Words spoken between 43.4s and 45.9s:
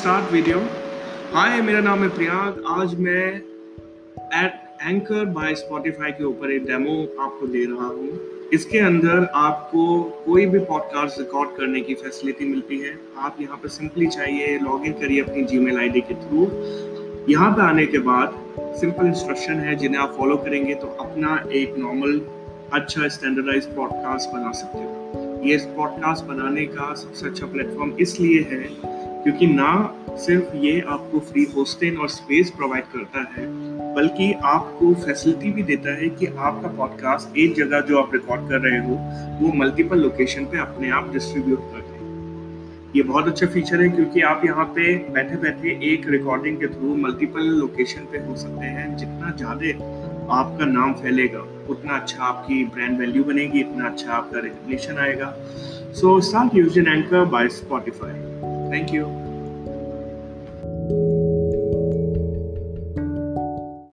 feature है क्योंकि आप यहाँ पे बैठे बैठे